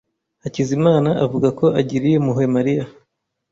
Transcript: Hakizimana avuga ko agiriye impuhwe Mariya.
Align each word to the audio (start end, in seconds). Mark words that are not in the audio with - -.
Hakizimana 0.43 1.09
avuga 1.25 1.47
ko 1.59 1.65
agiriye 1.79 2.15
impuhwe 2.17 2.45
Mariya. 2.55 2.83